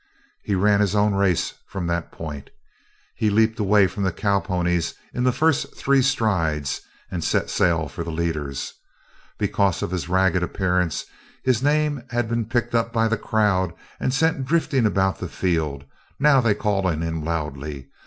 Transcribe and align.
He 0.41 0.55
ran 0.55 0.79
his 0.81 0.95
own 0.95 1.13
race 1.13 1.53
from 1.67 1.85
that 1.85 2.11
point. 2.11 2.49
He 3.13 3.29
leaped 3.29 3.59
away 3.59 3.85
from 3.85 4.01
the 4.01 4.11
cowponies 4.11 4.95
in 5.13 5.23
the 5.25 5.31
first 5.31 5.75
three 5.75 6.01
strides 6.01 6.81
and 7.11 7.23
set 7.23 7.51
sail 7.51 7.87
for 7.87 8.03
the 8.03 8.09
leaders. 8.11 8.73
Because 9.37 9.83
of 9.83 9.91
his 9.91 10.09
ragged 10.09 10.41
appearance 10.41 11.05
his 11.43 11.61
name 11.61 12.01
had 12.09 12.27
been 12.27 12.45
picked 12.49 12.73
up 12.73 12.91
by 12.91 13.07
the 13.07 13.15
crowd 13.15 13.75
and 13.99 14.11
sent 14.11 14.43
drifting 14.47 14.87
about 14.87 15.19
the 15.19 15.27
field; 15.29 15.85
now 16.17 16.41
they 16.41 16.55
called 16.55 16.87
on 16.87 17.03
him 17.03 17.23
loudly. 17.23 17.87